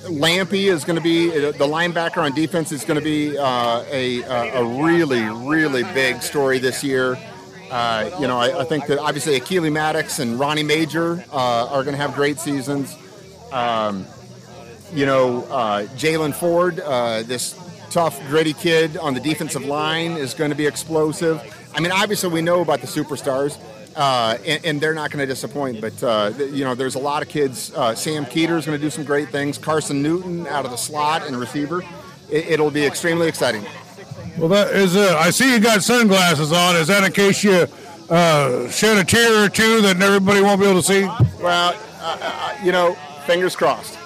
Lampy 0.05 0.71
is 0.71 0.85
going 0.85 0.95
to 0.95 1.01
be 1.01 1.29
the 1.29 1.67
linebacker 1.67 2.17
on 2.17 2.33
defense 2.33 2.71
is 2.71 2.85
going 2.85 2.97
to 2.97 3.03
be 3.03 3.37
uh, 3.37 3.83
a, 3.91 4.21
a 4.21 4.63
really 4.81 5.23
really 5.23 5.83
big 5.93 6.21
story 6.21 6.59
this 6.59 6.81
year. 6.81 7.17
Uh, 7.73 8.15
you 8.19 8.27
know, 8.27 8.37
I, 8.37 8.59
I, 8.59 8.65
think 8.65 8.85
that 8.85 8.99
obviously 8.99 9.39
Akili 9.39 9.71
Maddox 9.71 10.19
and 10.19 10.39
Ronnie 10.39 10.61
Major 10.61 11.25
uh, 11.31 11.65
are 11.71 11.83
going 11.83 11.95
to 11.95 12.01
have 12.01 12.13
great 12.13 12.37
seasons. 12.37 12.95
Um, 13.51 14.05
you 14.93 15.07
know, 15.07 15.45
uh, 15.45 15.87
Jalen 15.95 16.35
Ford, 16.35 16.79
uh, 16.79 17.23
this 17.23 17.59
tough, 17.89 18.23
gritty 18.27 18.53
kid 18.53 18.95
on 18.97 19.15
the 19.15 19.19
defensive 19.19 19.65
line, 19.65 20.11
is 20.11 20.35
going 20.35 20.51
to 20.51 20.55
be 20.55 20.67
explosive. 20.67 21.41
I 21.73 21.79
mean, 21.79 21.91
obviously 21.91 22.29
we 22.29 22.43
know 22.43 22.61
about 22.61 22.81
the 22.81 22.85
superstars 22.85 23.57
uh, 23.95 24.37
and, 24.45 24.63
and, 24.63 24.81
they're 24.81 24.93
not 24.93 25.09
going 25.09 25.21
to 25.21 25.25
disappoint. 25.25 25.81
But 25.81 25.99
you 26.53 26.63
know, 26.63 26.75
there's 26.75 26.93
a 26.93 26.99
lot 26.99 27.23
of 27.23 27.27
kids. 27.27 27.73
Sam 27.95 28.25
Kueter 28.25 28.55
is 28.55 28.67
going 28.67 28.77
to 28.77 28.85
do 28.85 28.91
some 28.91 29.03
great 29.03 29.29
things. 29.29 29.57
Carson 29.57 30.03
Newton 30.03 30.45
out 30.45 30.65
of 30.65 30.69
the 30.69 30.77
slot 30.77 31.25
and 31.25 31.39
receiver. 31.39 31.83
It, 32.29 32.59
will 32.59 32.69
be 32.69 32.85
extremely 32.85 33.27
exciting. 33.27 33.65
Well, 34.37 34.49
that 34.49 34.71
is. 34.71 34.95
Uh, 34.95 35.15
I 35.19 35.29
see 35.29 35.53
you 35.53 35.59
got 35.59 35.83
sunglasses 35.83 36.51
on. 36.51 36.75
Is 36.75 36.87
that 36.87 37.03
in 37.03 37.11
case 37.11 37.43
you 37.43 37.67
uh, 38.09 38.67
shed 38.69 38.97
a 38.97 39.03
tear 39.03 39.45
or 39.45 39.49
two 39.49 39.81
that 39.81 40.01
everybody 40.01 40.41
won't 40.41 40.59
be 40.59 40.67
able 40.67 40.81
to 40.81 40.87
see? 40.87 41.03
Well, 41.41 41.75
uh, 41.99 42.55
you 42.63 42.71
know, 42.71 42.93
fingers 43.25 43.55
crossed. 43.55 43.97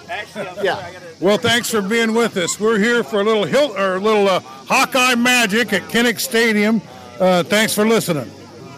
Yeah. 0.62 0.92
Well, 1.20 1.38
thanks 1.38 1.70
for 1.70 1.82
being 1.82 2.14
with 2.14 2.38
us. 2.38 2.60
We're 2.60 2.78
here 2.78 3.04
for 3.04 3.22
a 3.22 3.24
little 3.24 3.46
hill 3.46 3.76
or 3.78 3.96
a 3.96 4.00
little 4.00 4.28
Hawkeye 4.40 5.16
magic 5.16 5.74
at 5.74 5.84
Kinnick 5.84 6.20
Stadium. 6.20 6.82
thanks 7.20 7.74
for 7.74 7.88
listening. 7.88 8.30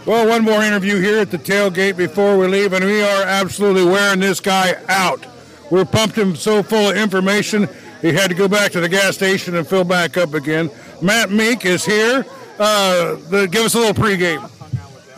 Well, 0.05 0.27
one 0.27 0.43
more 0.43 0.63
interview 0.63 0.99
here 0.99 1.19
at 1.19 1.29
the 1.29 1.37
tailgate 1.37 1.97
before 1.97 2.37
we 2.37 2.47
leave, 2.47 2.73
and 2.73 2.85
we 2.85 3.01
are 3.01 3.23
absolutely 3.23 3.83
wearing 3.83 4.19
this 4.19 4.39
guy 4.39 4.75
out. 4.87 5.25
We're 5.69 5.85
pumped 5.85 6.17
him 6.17 6.35
so 6.35 6.63
full 6.63 6.89
of 6.89 6.97
information, 6.97 7.67
he 8.01 8.13
had 8.13 8.29
to 8.29 8.35
go 8.35 8.47
back 8.47 8.71
to 8.71 8.79
the 8.79 8.89
gas 8.89 9.15
station 9.15 9.55
and 9.55 9.67
fill 9.67 9.83
back 9.83 10.17
up 10.17 10.33
again. 10.33 10.71
Matt 11.01 11.31
Meek 11.31 11.65
is 11.65 11.85
here. 11.85 12.25
Uh, 12.57 13.15
the, 13.29 13.47
give 13.47 13.63
us 13.63 13.75
a 13.75 13.79
little 13.79 13.93
pregame. 13.93 14.43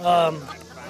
Um, 0.03 0.41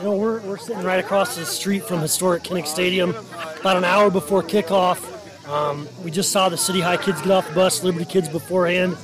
You 0.02 0.08
know, 0.08 0.16
we're, 0.16 0.40
we're 0.42 0.58
sitting 0.58 0.84
right 0.84 1.00
across 1.00 1.36
the 1.36 1.46
street 1.46 1.84
from 1.84 2.00
historic 2.00 2.42
Kinnick 2.42 2.66
Stadium. 2.66 3.12
About 3.60 3.78
an 3.78 3.84
hour 3.84 4.10
before 4.10 4.42
kickoff, 4.42 5.00
um, 5.48 5.88
we 6.04 6.10
just 6.10 6.32
saw 6.32 6.50
the 6.50 6.58
City 6.58 6.82
High 6.82 6.98
kids 6.98 7.22
get 7.22 7.30
off 7.30 7.48
the 7.48 7.54
bus, 7.54 7.84
Liberty 7.84 8.06
kids 8.06 8.28
beforehand. 8.28 8.98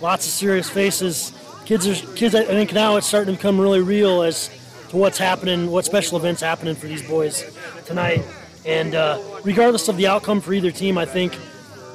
Lots 0.00 0.24
of 0.24 0.32
serious 0.32 0.70
faces. 0.70 1.32
Kids 1.64 1.88
are 1.88 2.14
kids. 2.14 2.36
I 2.36 2.44
think 2.44 2.72
now 2.72 2.96
it's 2.96 3.08
starting 3.08 3.34
to 3.34 3.36
become 3.36 3.60
really 3.60 3.80
real 3.80 4.22
as 4.22 4.48
to 4.90 4.96
what's 4.96 5.18
happening, 5.18 5.68
what 5.68 5.84
special 5.84 6.16
events 6.16 6.42
happening 6.42 6.76
for 6.76 6.86
these 6.86 7.02
boys 7.02 7.44
tonight. 7.84 8.24
And 8.64 8.94
uh, 8.94 9.20
regardless 9.42 9.88
of 9.88 9.96
the 9.96 10.06
outcome 10.06 10.40
for 10.40 10.52
either 10.52 10.70
team, 10.70 10.96
I 10.96 11.06
think 11.06 11.36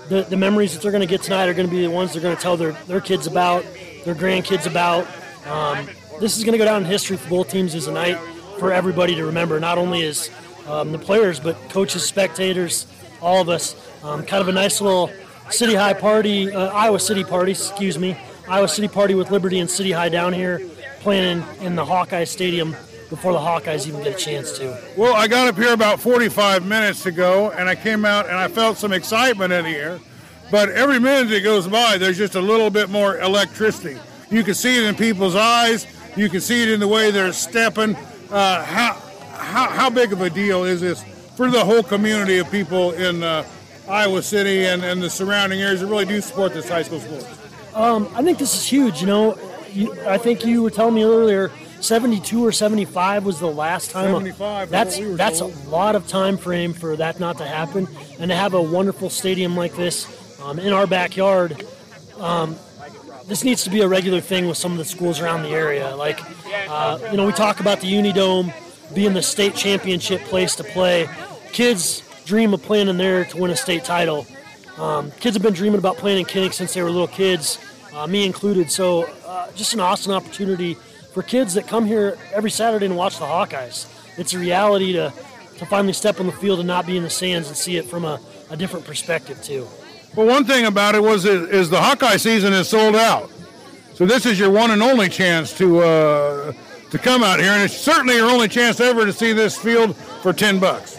the, 0.09 0.23
the 0.23 0.37
memories 0.37 0.73
that 0.73 0.81
they're 0.81 0.91
going 0.91 1.01
to 1.01 1.07
get 1.07 1.21
tonight 1.21 1.47
are 1.47 1.53
going 1.53 1.67
to 1.67 1.73
be 1.73 1.81
the 1.81 1.89
ones 1.89 2.13
they're 2.13 2.21
going 2.21 2.35
to 2.35 2.41
tell 2.41 2.57
their, 2.57 2.73
their 2.87 3.01
kids 3.01 3.27
about, 3.27 3.63
their 4.03 4.15
grandkids 4.15 4.65
about. 4.65 5.07
Um, 5.47 5.87
this 6.19 6.37
is 6.37 6.43
going 6.43 6.53
to 6.53 6.57
go 6.57 6.65
down 6.65 6.83
in 6.83 6.87
history 6.87 7.17
for 7.17 7.29
both 7.29 7.49
teams 7.49 7.75
as 7.75 7.87
a 7.87 7.91
night 7.91 8.17
for 8.59 8.71
everybody 8.71 9.15
to 9.15 9.25
remember, 9.25 9.59
not 9.59 9.77
only 9.77 10.03
as 10.03 10.29
um, 10.67 10.91
the 10.91 10.99
players, 10.99 11.39
but 11.39 11.55
coaches, 11.69 12.05
spectators, 12.05 12.85
all 13.21 13.41
of 13.41 13.49
us. 13.49 13.75
Um, 14.03 14.23
kind 14.23 14.41
of 14.41 14.47
a 14.47 14.51
nice 14.51 14.81
little 14.81 15.11
City 15.49 15.75
High 15.75 15.93
party, 15.93 16.51
uh, 16.51 16.67
Iowa 16.67 16.99
City 16.99 17.23
party, 17.23 17.51
excuse 17.51 17.97
me, 17.97 18.17
Iowa 18.47 18.67
City 18.67 18.87
party 18.87 19.15
with 19.15 19.31
Liberty 19.31 19.59
and 19.59 19.69
City 19.69 19.91
High 19.91 20.09
down 20.09 20.33
here 20.33 20.61
playing 21.01 21.39
in, 21.39 21.65
in 21.65 21.75
the 21.75 21.83
Hawkeye 21.83 22.23
Stadium 22.23 22.75
before 23.11 23.33
the 23.33 23.39
Hawkeyes 23.39 23.85
even 23.85 24.01
get 24.01 24.15
a 24.15 24.17
chance 24.17 24.57
to. 24.57 24.81
Well, 24.97 25.13
I 25.13 25.27
got 25.27 25.47
up 25.47 25.55
here 25.55 25.73
about 25.73 25.99
45 25.99 26.65
minutes 26.65 27.05
ago, 27.05 27.51
and 27.51 27.69
I 27.69 27.75
came 27.75 28.05
out 28.05 28.25
and 28.25 28.35
I 28.35 28.47
felt 28.47 28.77
some 28.77 28.93
excitement 28.93 29.53
in 29.53 29.65
the 29.65 29.75
air. 29.75 29.99
But 30.49 30.69
every 30.69 30.99
minute 30.99 31.29
that 31.29 31.43
goes 31.43 31.67
by, 31.67 31.97
there's 31.97 32.17
just 32.17 32.35
a 32.35 32.41
little 32.41 32.69
bit 32.69 32.89
more 32.89 33.19
electricity. 33.19 33.99
You 34.31 34.43
can 34.43 34.53
see 34.53 34.77
it 34.77 34.85
in 34.85 34.95
people's 34.95 35.35
eyes. 35.35 35.85
You 36.15 36.29
can 36.29 36.41
see 36.41 36.63
it 36.63 36.69
in 36.69 36.79
the 36.79 36.87
way 36.87 37.11
they're 37.11 37.33
stepping 37.33 37.95
uh, 38.31 38.63
how, 38.63 38.93
how, 39.33 39.69
how 39.69 39.89
big 39.89 40.13
of 40.13 40.21
a 40.21 40.29
deal 40.29 40.63
is 40.63 40.81
this 40.81 41.03
for 41.35 41.49
the 41.49 41.63
whole 41.63 41.83
community 41.83 42.37
of 42.37 42.49
people 42.49 42.91
in 42.91 43.23
uh, 43.23 43.45
Iowa 43.89 44.23
City 44.23 44.65
and, 44.65 44.83
and 44.83 45.01
the 45.01 45.09
surrounding 45.09 45.61
areas 45.61 45.81
that 45.81 45.87
really 45.87 46.05
do 46.05 46.21
support 46.21 46.53
this 46.53 46.69
high 46.69 46.83
school 46.83 47.01
sport? 47.01 47.27
Um, 47.73 48.09
I 48.15 48.23
think 48.23 48.37
this 48.37 48.53
is 48.53 48.65
huge. 48.65 49.01
You 49.01 49.07
know, 49.07 49.37
you, 49.69 49.93
I 50.05 50.17
think 50.17 50.45
you 50.45 50.63
were 50.63 50.69
telling 50.69 50.95
me 50.95 51.03
earlier, 51.03 51.51
72 51.81 52.45
or 52.45 52.51
75 52.51 53.25
was 53.25 53.39
the 53.39 53.47
last 53.47 53.91
time. 53.91 54.11
75. 54.11 54.69
That's 54.69 54.99
we 54.99 55.05
that's 55.15 55.39
told. 55.39 55.53
a 55.53 55.69
lot 55.69 55.95
of 55.95 56.07
time 56.07 56.37
frame 56.37 56.73
for 56.73 56.95
that 56.95 57.19
not 57.19 57.37
to 57.39 57.45
happen, 57.45 57.87
and 58.19 58.29
to 58.29 58.35
have 58.35 58.53
a 58.53 58.61
wonderful 58.61 59.09
stadium 59.09 59.57
like 59.57 59.75
this 59.75 60.39
um, 60.41 60.59
in 60.59 60.73
our 60.73 60.87
backyard. 60.87 61.65
Um, 62.19 62.55
this 63.27 63.43
needs 63.43 63.63
to 63.63 63.69
be 63.69 63.81
a 63.81 63.87
regular 63.87 64.19
thing 64.21 64.47
with 64.47 64.57
some 64.57 64.71
of 64.71 64.77
the 64.77 64.85
schools 64.85 65.19
around 65.19 65.43
the 65.43 65.49
area. 65.49 65.95
Like, 65.95 66.19
uh, 66.69 66.99
you 67.11 67.17
know, 67.17 67.25
we 67.25 67.33
talk 67.33 67.59
about 67.59 67.79
the 67.79 67.91
Unidome 67.91 68.53
being 68.93 69.13
the 69.13 69.21
state 69.21 69.55
championship 69.55 70.21
place 70.21 70.55
to 70.55 70.63
play. 70.63 71.07
Kids 71.51 72.03
dream 72.25 72.53
of 72.53 72.61
playing 72.61 72.87
in 72.87 72.97
there 72.97 73.25
to 73.25 73.37
win 73.37 73.51
a 73.51 73.55
state 73.55 73.83
title. 73.83 74.27
Um, 74.77 75.11
kids 75.11 75.35
have 75.35 75.43
been 75.43 75.53
dreaming 75.53 75.79
about 75.79 75.97
playing 75.97 76.19
in 76.19 76.25
Kinnick 76.25 76.53
since 76.53 76.73
they 76.73 76.81
were 76.81 76.89
little 76.89 77.07
kids, 77.07 77.59
uh, 77.93 78.07
me 78.07 78.25
included. 78.25 78.71
So, 78.71 79.03
uh, 79.25 79.51
just 79.51 79.73
an 79.73 79.79
awesome 79.79 80.11
opportunity 80.11 80.77
for 81.11 81.23
kids 81.23 81.53
that 81.55 81.67
come 81.67 81.85
here 81.85 82.17
every 82.33 82.51
Saturday 82.51 82.85
and 82.85 82.95
watch 82.95 83.19
the 83.19 83.25
Hawkeyes. 83.25 83.87
It's 84.17 84.33
a 84.33 84.39
reality 84.39 84.93
to, 84.93 85.13
to 85.57 85.65
finally 85.65 85.93
step 85.93 86.19
on 86.19 86.25
the 86.25 86.31
field 86.31 86.59
and 86.59 86.67
not 86.67 86.85
be 86.85 86.97
in 86.97 87.03
the 87.03 87.09
sands 87.09 87.47
and 87.47 87.57
see 87.57 87.77
it 87.77 87.85
from 87.85 88.05
a, 88.05 88.19
a 88.49 88.57
different 88.57 88.85
perspective, 88.85 89.41
too. 89.43 89.67
Well, 90.15 90.27
one 90.27 90.45
thing 90.45 90.65
about 90.65 90.95
it 90.95 91.01
was 91.01 91.25
is, 91.25 91.49
is 91.49 91.69
the 91.69 91.81
Hawkeye 91.81 92.17
season 92.17 92.53
is 92.53 92.67
sold 92.67 92.95
out. 92.95 93.31
So 93.93 94.05
this 94.05 94.25
is 94.25 94.39
your 94.39 94.49
one 94.49 94.71
and 94.71 94.81
only 94.81 95.09
chance 95.09 95.55
to 95.57 95.79
uh, 95.79 96.53
to 96.89 96.97
come 96.97 97.23
out 97.23 97.39
here, 97.39 97.51
and 97.51 97.63
it's 97.63 97.77
certainly 97.77 98.15
your 98.15 98.29
only 98.29 98.47
chance 98.47 98.79
ever 98.79 99.05
to 99.05 99.13
see 99.13 99.31
this 99.31 99.57
field 99.57 99.95
for 99.95 100.33
ten 100.33 100.59
bucks. 100.59 100.97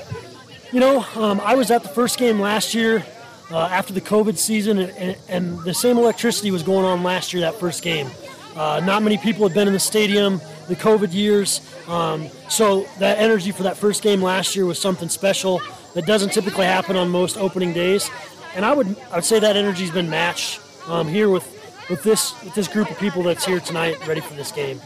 You 0.72 0.80
know, 0.80 1.04
um, 1.16 1.40
I 1.40 1.54
was 1.54 1.70
at 1.70 1.82
the 1.82 1.88
first 1.88 2.18
game 2.18 2.40
last 2.40 2.74
year 2.74 3.04
uh, 3.50 3.66
after 3.66 3.92
the 3.92 4.00
COVID 4.00 4.38
season, 4.38 4.78
and, 4.78 4.90
and, 4.92 5.16
and, 5.28 5.58
the 5.64 5.74
same 5.74 5.98
electricity 5.98 6.50
was 6.50 6.62
going 6.62 6.86
on 6.86 7.02
last 7.02 7.34
year, 7.34 7.42
that 7.42 7.56
first 7.56 7.82
game. 7.82 8.08
Uh, 8.56 8.80
not 8.84 9.02
many 9.02 9.16
people 9.16 9.46
had 9.46 9.54
been 9.54 9.66
in 9.66 9.72
the 9.72 9.80
stadium 9.80 10.40
the 10.68 10.76
COVID 10.76 11.12
years, 11.12 11.60
um, 11.88 12.28
so 12.48 12.86
that 12.98 13.18
energy 13.18 13.50
for 13.50 13.62
that 13.64 13.76
first 13.76 14.02
game 14.02 14.22
last 14.22 14.54
year 14.54 14.66
was 14.66 14.78
something 14.78 15.08
special 15.08 15.60
that 15.94 16.06
doesn't 16.06 16.32
typically 16.32 16.66
happen 16.66 16.96
on 16.96 17.08
most 17.08 17.36
opening 17.36 17.72
days 17.72 18.10
and 18.54 18.64
I 18.64 18.72
would 18.72 18.96
I 19.10 19.16
would 19.16 19.24
say 19.24 19.38
that 19.40 19.56
energy's 19.56 19.90
been 19.90 20.10
matched 20.10 20.60
um, 20.88 21.08
here 21.08 21.28
with 21.28 21.46
with 21.88 22.02
this 22.02 22.40
with 22.44 22.54
this 22.54 22.68
group 22.68 22.90
of 22.90 22.98
people 22.98 23.22
that's 23.22 23.44
here 23.44 23.60
tonight, 23.60 24.06
ready 24.06 24.20
for 24.20 24.34
this 24.34 24.52
game. 24.52 24.80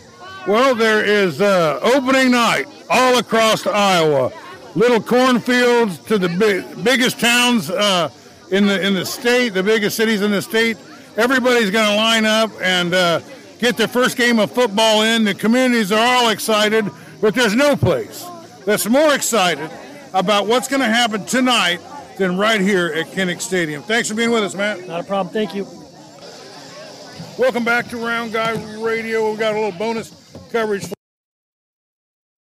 Well, 0.46 0.74
there 0.74 1.04
is 1.04 1.40
uh, 1.40 1.80
opening 1.82 2.30
night 2.30 2.66
all 2.88 3.18
across 3.18 3.66
Iowa. 3.66 4.32
Little 4.74 5.00
cornfields 5.00 5.98
to 6.00 6.18
the 6.18 6.28
big, 6.28 6.84
biggest 6.84 7.18
towns 7.18 7.70
uh, 7.70 8.10
in 8.50 8.66
the 8.66 8.80
in 8.84 8.94
the 8.94 9.06
state, 9.06 9.50
the 9.50 9.62
biggest 9.62 9.96
cities 9.96 10.22
in 10.22 10.30
the 10.30 10.42
state. 10.42 10.76
Everybody's 11.16 11.70
going 11.70 11.88
to 11.88 11.96
line 11.96 12.26
up 12.26 12.50
and 12.60 12.92
uh, 12.92 13.20
get 13.58 13.76
their 13.76 13.88
first 13.88 14.16
game 14.16 14.38
of 14.38 14.50
football 14.50 15.02
in. 15.02 15.24
The 15.24 15.34
communities 15.34 15.92
are 15.92 15.98
all 15.98 16.30
excited, 16.30 16.84
but 17.20 17.34
there's 17.34 17.54
no 17.54 17.76
place 17.76 18.24
that's 18.64 18.86
more 18.86 19.14
excited 19.14 19.70
about 20.12 20.46
what's 20.46 20.68
going 20.68 20.80
to 20.80 20.88
happen 20.88 21.24
tonight 21.24 21.80
than 22.18 22.36
right 22.36 22.60
here 22.60 22.92
at 22.94 23.06
Kinnick 23.08 23.40
Stadium. 23.40 23.82
Thanks 23.82 24.08
for 24.08 24.14
being 24.14 24.30
with 24.30 24.42
us, 24.42 24.54
Matt. 24.54 24.86
Not 24.86 25.00
a 25.00 25.04
problem. 25.04 25.32
Thank 25.32 25.54
you. 25.54 25.66
Welcome 27.38 27.64
back 27.64 27.88
to 27.88 27.98
Round 27.98 28.32
Guy 28.32 28.52
Radio. 28.80 29.28
We've 29.28 29.38
got 29.38 29.52
a 29.54 29.60
little 29.60 29.78
bonus 29.78 30.10
coverage 30.50 30.86
for 30.86 30.94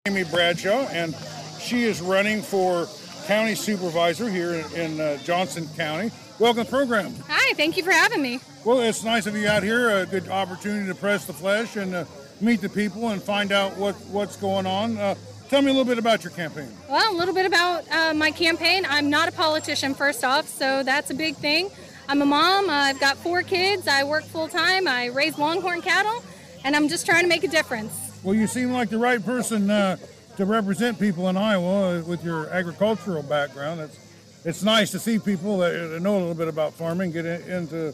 Jamie 0.08 0.24
Bradshaw, 0.24 0.88
and 0.88 1.15
she 1.60 1.84
is 1.84 2.01
running 2.01 2.41
for 2.41 2.88
county 3.25 3.53
supervisor 3.53 4.27
here 4.27 4.53
in, 4.53 4.72
in 4.74 5.00
uh, 5.00 5.17
Johnson 5.17 5.67
County. 5.77 6.12
Welcome 6.39 6.65
to 6.65 6.71
the 6.71 6.75
program. 6.75 7.13
Hi, 7.27 7.53
thank 7.53 7.77
you 7.77 7.83
for 7.83 7.91
having 7.91 8.21
me. 8.21 8.39
Well, 8.65 8.79
it's 8.81 9.03
nice 9.03 9.25
of 9.27 9.35
you 9.35 9.47
out 9.47 9.63
here. 9.63 9.89
A 9.97 10.05
good 10.05 10.27
opportunity 10.29 10.88
to 10.88 10.95
press 10.95 11.25
the 11.25 11.33
flesh 11.33 11.75
and 11.75 11.93
uh, 11.93 12.05
meet 12.39 12.61
the 12.61 12.69
people 12.69 13.09
and 13.09 13.21
find 13.21 13.51
out 13.51 13.77
what, 13.77 13.95
what's 14.11 14.38
going 14.38 14.65
on. 14.65 14.97
Uh, 14.97 15.15
Tell 15.51 15.61
me 15.61 15.67
a 15.67 15.73
little 15.73 15.83
bit 15.83 15.97
about 15.97 16.23
your 16.23 16.31
campaign. 16.31 16.69
Well, 16.89 17.13
a 17.13 17.17
little 17.17 17.33
bit 17.33 17.45
about 17.45 17.83
uh, 17.91 18.13
my 18.13 18.31
campaign. 18.31 18.85
I'm 18.88 19.09
not 19.09 19.27
a 19.27 19.33
politician, 19.33 19.93
first 19.93 20.23
off, 20.23 20.47
so 20.47 20.81
that's 20.81 21.11
a 21.11 21.13
big 21.13 21.35
thing. 21.35 21.69
I'm 22.07 22.21
a 22.21 22.25
mom. 22.25 22.69
I've 22.69 23.01
got 23.01 23.17
four 23.17 23.43
kids. 23.43 23.85
I 23.85 24.05
work 24.05 24.23
full 24.23 24.47
time. 24.47 24.88
I 24.88 25.07
raise 25.07 25.38
longhorn 25.38 25.81
cattle, 25.81 26.23
and 26.63 26.73
I'm 26.73 26.88
just 26.88 27.05
trying 27.05 27.23
to 27.23 27.27
make 27.27 27.43
a 27.43 27.50
difference. 27.50 27.91
Well, 28.23 28.33
you 28.33 28.47
seem 28.47 28.71
like 28.71 28.89
the 28.89 28.97
right 28.97 29.21
person 29.21 29.69
uh, 29.69 29.97
to 30.38 30.45
represent 30.45 30.97
people 30.97 31.27
in 31.27 31.35
Iowa 31.35 32.01
with 32.01 32.23
your 32.23 32.47
agricultural 32.50 33.21
background. 33.21 33.81
It's 33.81 34.00
it's 34.43 34.63
nice 34.63 34.91
to 34.91 35.00
see 35.00 35.19
people 35.19 35.60
that 35.60 36.01
know 36.01 36.17
a 36.17 36.19
little 36.19 36.33
bit 36.33 36.48
about 36.48 36.74
farming 36.74 37.12
get 37.12 37.25
into 37.25 37.93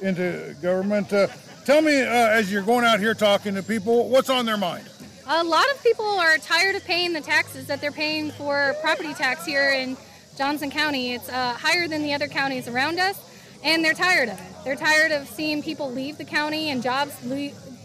into 0.00 0.54
government. 0.60 1.12
Uh, 1.12 1.26
tell 1.64 1.80
me, 1.80 2.02
uh, 2.02 2.06
as 2.06 2.52
you're 2.52 2.62
going 2.62 2.84
out 2.84 3.00
here 3.00 3.14
talking 3.14 3.54
to 3.54 3.62
people, 3.62 4.08
what's 4.08 4.28
on 4.28 4.44
their 4.44 4.58
mind? 4.58 4.86
A 5.26 5.42
lot 5.42 5.64
of 5.74 5.82
people 5.82 6.04
are 6.04 6.36
tired 6.38 6.76
of 6.76 6.84
paying 6.84 7.12
the 7.12 7.20
taxes 7.20 7.66
that 7.66 7.80
they're 7.80 7.90
paying 7.90 8.30
for 8.30 8.74
property 8.82 9.14
tax 9.14 9.44
here 9.46 9.70
in 9.70 9.96
Johnson 10.36 10.70
County. 10.70 11.14
It's 11.14 11.28
uh, 11.28 11.54
higher 11.54 11.88
than 11.88 12.02
the 12.02 12.12
other 12.12 12.28
counties 12.28 12.68
around 12.68 13.00
us, 13.00 13.18
and 13.64 13.84
they're 13.84 13.94
tired 13.94 14.28
of 14.28 14.38
it. 14.38 14.46
They're 14.64 14.76
tired 14.76 15.12
of 15.12 15.26
seeing 15.26 15.62
people 15.62 15.90
leave 15.90 16.18
the 16.18 16.24
county 16.24 16.70
and 16.70 16.82
jobs 16.82 17.16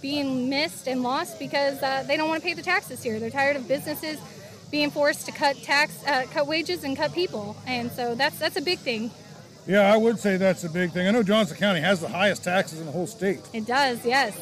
being 0.01 0.50
missed 0.50 0.88
and 0.88 1.01
lost 1.01 1.39
because 1.39 1.82
uh, 1.82 2.03
they 2.08 2.18
don't 2.18 2.27
want 2.27 2.41
to 2.41 2.48
pay 2.48 2.53
the 2.53 2.62
taxes 2.62 3.01
here. 3.01 3.20
They're 3.20 3.30
tired 3.30 3.56
of 3.56 3.68
businesses 3.68 4.20
being 4.72 4.90
forced 4.90 5.25
to 5.25 5.32
cut 5.32 5.62
tax, 5.62 6.04
uh, 6.08 6.25
cut 6.32 6.48
wages, 6.48 6.84
and 6.84 6.98
cut 6.98 7.13
people, 7.13 7.56
and 7.68 7.92
so 7.92 8.16
that's 8.16 8.40
that's 8.40 8.56
a 8.56 8.62
big 8.62 8.80
thing. 8.80 9.12
Yeah, 9.68 9.94
I 9.94 9.98
would 9.98 10.18
say 10.18 10.38
that's 10.38 10.63
a 10.63 10.70
big 10.70 10.92
thing. 10.92 11.08
I 11.08 11.12
know 11.12 11.22
Johnson 11.22 11.58
County 11.58 11.82
has 11.82 12.01
the 12.01 12.08
highest 12.08 12.44
taxes 12.44 12.80
in 12.80 12.88
the 12.88 12.92
whole 12.92 13.06
state. 13.06 13.42
It 13.54 13.68
does, 13.68 14.04
yes. 14.06 14.36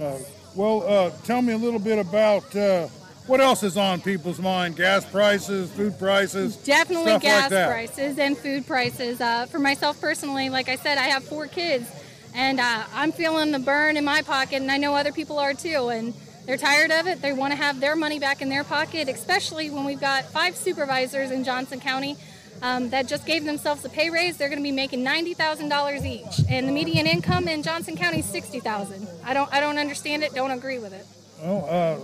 Uh, 0.00 0.18
well, 0.54 0.84
uh, 0.86 1.10
tell 1.24 1.42
me 1.42 1.52
a 1.52 1.58
little 1.58 1.80
bit 1.80 1.98
about 1.98 2.54
uh, 2.54 2.86
what 3.26 3.40
else 3.40 3.62
is 3.62 3.76
on 3.76 4.00
people's 4.00 4.38
mind? 4.38 4.76
Gas 4.76 5.04
prices, 5.04 5.70
food 5.72 5.98
prices? 5.98 6.56
Definitely 6.56 7.18
gas 7.18 7.50
like 7.50 7.66
prices 7.66 8.18
and 8.18 8.38
food 8.38 8.66
prices. 8.66 9.20
Uh, 9.20 9.46
for 9.46 9.58
myself 9.58 10.00
personally, 10.00 10.48
like 10.48 10.68
I 10.68 10.76
said, 10.76 10.96
I 10.96 11.08
have 11.08 11.24
four 11.24 11.46
kids 11.48 11.90
and 12.34 12.60
uh, 12.60 12.84
I'm 12.92 13.12
feeling 13.12 13.52
the 13.52 13.58
burn 13.58 13.96
in 13.96 14.04
my 14.04 14.22
pocket, 14.22 14.56
and 14.56 14.70
I 14.70 14.76
know 14.76 14.94
other 14.94 15.12
people 15.12 15.38
are 15.38 15.54
too. 15.54 15.88
And 15.88 16.14
they're 16.46 16.56
tired 16.56 16.90
of 16.90 17.06
it. 17.06 17.22
They 17.22 17.32
want 17.32 17.52
to 17.52 17.56
have 17.56 17.80
their 17.80 17.96
money 17.96 18.18
back 18.18 18.42
in 18.42 18.48
their 18.48 18.64
pocket, 18.64 19.08
especially 19.08 19.70
when 19.70 19.84
we've 19.84 20.00
got 20.00 20.24
five 20.24 20.56
supervisors 20.56 21.30
in 21.30 21.44
Johnson 21.44 21.80
County 21.80 22.16
um, 22.62 22.90
that 22.90 23.06
just 23.06 23.26
gave 23.26 23.44
themselves 23.44 23.84
a 23.84 23.88
pay 23.88 24.10
raise. 24.10 24.36
They're 24.36 24.48
going 24.48 24.58
to 24.58 24.62
be 24.62 24.72
making 24.72 25.02
ninety 25.02 25.34
thousand 25.34 25.68
dollars 25.68 26.04
each, 26.04 26.40
and 26.48 26.68
the 26.68 26.72
median 26.72 27.06
income 27.06 27.48
in 27.48 27.62
Johnson 27.62 27.96
County 27.96 28.20
is 28.20 28.26
sixty 28.26 28.60
thousand. 28.60 29.08
I 29.24 29.34
don't, 29.34 29.52
I 29.52 29.60
don't 29.60 29.78
understand 29.78 30.22
it. 30.22 30.34
Don't 30.34 30.50
agree 30.50 30.78
with 30.78 30.92
it. 30.92 31.06
Well, 31.42 31.66
uh, 31.68 32.00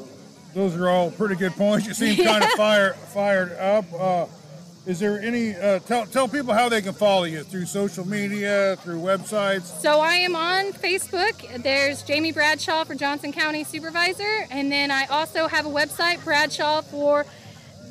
those 0.55 0.75
are 0.77 0.89
all 0.89 1.11
pretty 1.11 1.35
good 1.35 1.53
points. 1.53 1.87
You 1.87 1.95
seem 1.95 2.25
kind 2.25 2.43
of 2.43 2.51
fire, 2.57 2.95
fired 2.95 3.53
up. 3.53 3.85
Uh, 3.93 4.27
is 4.87 5.01
there 5.01 5.21
any 5.21 5.55
uh, 5.57 5.81
tell 5.81 6.07
tell 6.07 6.29
people 6.29 6.55
how 6.55 6.69
they 6.69 6.81
can 6.81 6.93
follow 6.93 7.25
you 7.25 7.43
through 7.43 7.67
social 7.67 8.07
media, 8.07 8.77
through 8.83 9.01
websites? 9.01 9.81
So 9.81 10.01
I 10.01 10.15
am 10.15 10.37
on 10.37 10.73
Facebook. 10.73 11.63
There's 11.63 12.03
Jamie 12.03 12.31
Bradshaw 12.31 12.85
for 12.85 12.95
Johnson 12.95 13.33
County 13.33 13.65
Supervisor, 13.65 14.47
and 14.49 14.71
then 14.71 14.93
I 14.93 15.07
also 15.07 15.49
have 15.49 15.67
a 15.67 15.69
website, 15.69 16.23
Bradshaw 16.23 16.83
for 16.83 17.27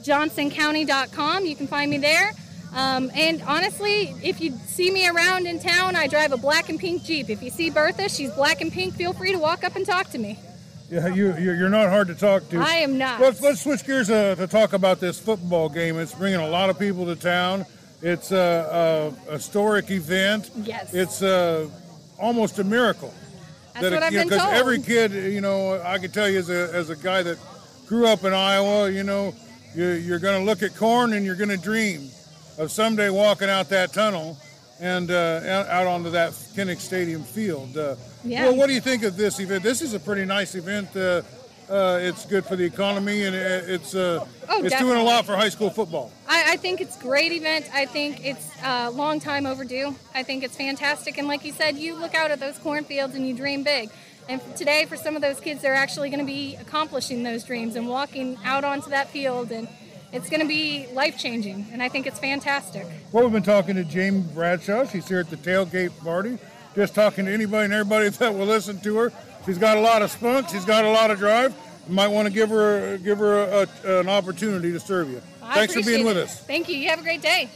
johnsoncounty.com. 0.04 1.46
You 1.46 1.56
can 1.56 1.68
find 1.68 1.92
me 1.92 1.98
there. 1.98 2.32
Um, 2.74 3.12
and 3.14 3.42
honestly, 3.44 4.14
if 4.24 4.40
you 4.40 4.52
see 4.66 4.90
me 4.92 5.08
around 5.08 5.48
in 5.48 5.60
town, 5.60 5.96
I 5.96 6.08
drive 6.08 6.32
a 6.32 6.38
black 6.38 6.70
and 6.70 6.80
pink 6.80 7.04
Jeep. 7.04 7.30
If 7.30 7.42
you 7.42 7.50
see 7.50 7.70
Bertha, 7.70 8.08
she's 8.10 8.32
black 8.32 8.62
and 8.62 8.72
pink. 8.72 8.96
Feel 8.96 9.14
free 9.14 9.32
to 9.34 9.40
walk 9.40 9.64
up 9.64 9.76
and 9.76 9.86
talk 9.86 10.10
to 10.12 10.18
me. 10.18 10.40
Yeah, 10.90 11.08
you 11.08 11.36
you're 11.38 11.56
you're 11.56 11.70
not 11.70 11.90
hard 11.90 12.08
to 12.08 12.16
talk 12.16 12.48
to. 12.50 12.60
I 12.60 12.76
am 12.76 12.98
not. 12.98 13.20
Let's 13.20 13.42
let's 13.42 13.62
switch 13.62 13.86
gears 13.86 14.10
uh, 14.10 14.36
to 14.36 14.48
talk 14.48 14.74
about 14.74 15.00
this 15.00 15.20
football 15.20 15.68
game. 15.68 15.98
It's 15.98 16.14
bringing 16.14 16.40
a 16.40 16.48
lot 16.48 16.70
of 16.70 16.78
people 16.78 17.06
to 17.06 17.16
town. 17.16 17.66
It's 18.02 18.32
a, 18.32 19.12
a 19.28 19.32
historic 19.32 19.90
event. 19.90 20.52
Yes. 20.58 20.94
It's 20.94 21.24
uh, 21.24 21.70
almost 22.20 22.60
a 22.60 22.64
miracle. 22.64 23.14
That's 23.74 23.92
what 23.92 24.04
I've 24.04 24.14
you 24.14 24.20
know, 24.20 24.30
been 24.30 24.40
told. 24.40 24.54
every 24.54 24.82
kid, 24.82 25.12
you 25.12 25.42
know, 25.42 25.82
I 25.84 25.98
can 25.98 26.12
tell 26.12 26.30
you 26.30 26.40
as 26.40 26.50
a 26.50 26.70
as 26.74 26.90
a 26.90 26.96
guy 26.96 27.24
that 27.24 27.40
grew 27.88 28.08
up 28.08 28.24
in 28.24 28.34
Iowa, 28.34 28.90
you 28.90 29.04
know, 29.04 29.34
you, 29.74 29.86
you're 29.88 30.20
going 30.20 30.40
to 30.40 30.46
look 30.46 30.64
at 30.64 30.76
corn 30.76 31.14
and 31.14 31.26
you're 31.26 31.36
going 31.36 31.50
to 31.50 31.58
dream 31.58 32.10
of 32.58 32.72
someday 32.72 33.10
walking 33.10 33.50
out 33.50 33.70
that 33.70 33.92
tunnel 33.92 34.38
and 34.80 35.10
uh, 35.12 35.66
out 35.70 35.88
onto 35.88 36.10
that 36.12 36.32
Kinnick 36.32 36.80
Stadium 36.80 37.24
field. 37.24 37.78
Uh, 37.78 37.96
Yeah. 38.24 38.44
Well, 38.46 38.56
what 38.58 38.68
do 38.68 38.74
you 38.74 38.82
think 38.82 39.04
of 39.04 39.16
this 39.16 39.40
event? 39.40 39.64
This 39.64 39.82
is 39.82 39.94
a 39.94 40.00
pretty 40.00 40.26
nice 40.26 40.56
event. 40.56 40.96
Uh, 40.96 41.22
uh, 41.70 42.00
it's 42.02 42.26
good 42.26 42.46
for 42.46 42.56
the 42.56 42.64
economy, 42.64 43.24
and 43.24 43.36
it's 43.36 43.96
uh, 43.96 44.26
Oh, 44.50 44.64
it's 44.64 44.78
doing 44.78 44.98
a 44.98 45.04
lot 45.04 45.26
for 45.26 45.36
high 45.36 45.50
school 45.50 45.70
football. 45.72 46.12
I, 46.28 46.54
I 46.54 46.58
think 46.58 46.80
it's 46.82 46.98
a 46.98 47.02
great 47.02 47.32
event. 47.32 47.66
I 47.74 47.86
think 47.86 48.24
it's 48.26 48.48
a 48.64 48.92
long 48.92 49.20
time 49.20 49.46
overdue. 49.48 49.96
I 50.14 50.22
think 50.24 50.44
it's 50.44 50.56
fantastic. 50.56 51.18
And 51.18 51.28
like 51.28 51.44
you 51.44 51.52
said, 51.54 51.78
you 51.78 51.96
look 51.96 52.14
out 52.14 52.30
at 52.32 52.40
those 52.40 52.58
cornfields 52.60 53.16
and 53.16 53.28
you 53.28 53.34
dream 53.36 53.64
big. 53.64 53.90
And 54.28 54.42
today, 54.56 54.86
for 54.86 54.96
some 54.98 55.16
of 55.16 55.22
those 55.22 55.40
kids, 55.40 55.62
they're 55.62 55.76
actually 55.76 56.10
going 56.10 56.20
to 56.20 56.26
be 56.26 56.56
accomplishing 56.56 57.24
those 57.24 57.44
dreams 57.44 57.76
and 57.76 57.88
walking 57.88 58.38
out 58.44 58.64
onto 58.64 58.90
that 58.90 59.10
field. 59.10 59.52
And 59.52 59.68
it's 60.12 60.30
going 60.30 60.42
to 60.42 60.48
be 60.48 60.88
life 60.94 61.18
changing. 61.18 61.68
And 61.72 61.82
I 61.82 61.90
think 61.90 62.08
it's 62.08 62.20
fantastic. 62.20 62.86
Well, 63.12 63.24
we've 63.24 63.34
been 63.34 63.44
talking 63.44 63.76
to 63.76 63.84
Jamie 63.84 64.24
Bradshaw. 64.34 64.86
She's 64.86 65.08
here 65.08 65.20
at 65.20 65.30
the 65.30 65.38
tailgate 65.38 65.98
party, 66.04 66.38
just 66.76 66.96
talking 66.96 67.26
to 67.26 67.34
anybody 67.34 67.66
and 67.66 67.74
everybody 67.74 68.10
that 68.20 68.34
will 68.34 68.46
listen 68.46 68.80
to 68.82 68.98
her. 68.98 69.12
She's 69.46 69.58
got 69.58 69.78
a 69.78 69.82
lot 69.82 70.02
of 70.02 70.12
spunk. 70.12 70.50
She's 70.50 70.66
got 70.66 70.86
a 70.86 70.90
lot 70.90 71.12
of 71.12 71.20
drive. 71.20 71.54
You 71.88 71.94
might 71.94 72.08
want 72.08 72.28
to 72.28 72.34
give 72.34 72.50
her 72.50 72.98
give 72.98 73.20
her 73.20 73.44
a, 73.44 73.68
a, 73.84 74.00
an 74.00 74.10
opportunity 74.10 74.72
to 74.72 74.80
serve 74.80 75.10
you. 75.10 75.22
I 75.44 75.54
Thanks 75.54 75.76
for 75.76 75.84
being 75.84 76.04
with 76.04 76.18
it. 76.18 76.24
us. 76.24 76.40
Thank 76.40 76.68
you. 76.68 76.78
You 76.78 76.90
have 76.90 77.00
a 77.00 77.04
great 77.04 77.22
day. 77.22 77.50